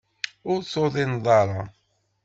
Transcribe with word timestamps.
Ur 0.51 0.59
tuḍineḍ 0.71 1.25
ara. 1.41 1.61